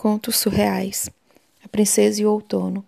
[0.00, 1.10] Contos surreais.
[1.62, 2.82] A princesa e o outono.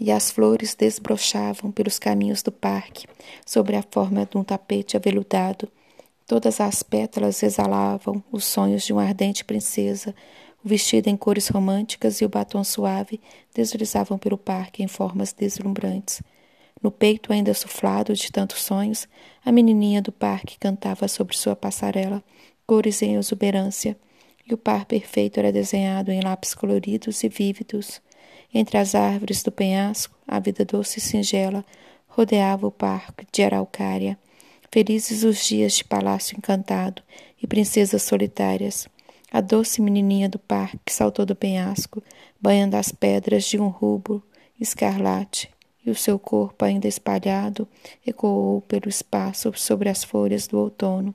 [0.00, 3.06] E as flores desbrochavam pelos caminhos do parque,
[3.44, 5.68] sobre a forma de um tapete aveludado.
[6.26, 10.14] Todas as pétalas exalavam os sonhos de uma ardente princesa.
[10.64, 13.20] O vestido em cores românticas e o batom suave
[13.54, 16.22] deslizavam pelo parque em formas deslumbrantes.
[16.82, 19.06] No peito ainda suflado de tantos sonhos,
[19.44, 22.24] a menininha do parque cantava sobre sua passarela,
[22.66, 23.94] cores em exuberância
[24.46, 28.00] e o par perfeito era desenhado em lápis coloridos e vívidos.
[28.54, 31.64] Entre as árvores do penhasco, a vida doce e singela
[32.06, 34.18] rodeava o parque de araucária.
[34.70, 37.02] Felizes os dias de palácio encantado
[37.42, 38.88] e princesas solitárias.
[39.30, 42.02] A doce menininha do parque saltou do penhasco,
[42.40, 44.22] banhando as pedras de um rubro
[44.60, 45.50] escarlate,
[45.84, 47.68] e o seu corpo ainda espalhado
[48.06, 51.14] ecoou pelo espaço sobre as folhas do outono,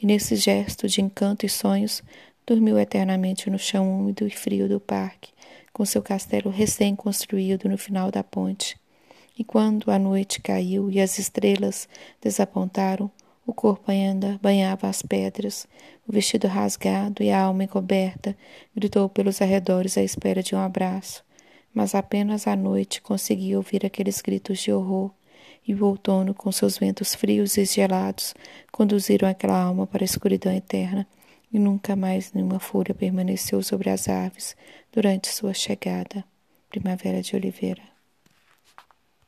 [0.00, 2.02] e nesse gesto de encanto e sonhos
[2.44, 5.32] Dormiu eternamente no chão úmido e frio do parque,
[5.72, 8.76] com seu castelo recém-construído no final da ponte.
[9.38, 11.88] E quando a noite caiu e as estrelas
[12.20, 13.08] desapontaram,
[13.46, 15.68] o corpo ainda banhava as pedras,
[16.06, 18.36] o vestido rasgado e a alma encoberta,
[18.74, 21.24] gritou pelos arredores à espera de um abraço.
[21.72, 25.12] Mas apenas à noite conseguia ouvir aqueles gritos de horror,
[25.66, 28.34] e o outono, com seus ventos frios e gelados,
[28.72, 31.06] conduziram aquela alma para a escuridão eterna
[31.52, 34.56] e nunca mais nenhuma folha permaneceu sobre as árvores
[34.90, 36.24] durante sua chegada.
[36.70, 37.91] Primavera de Oliveira.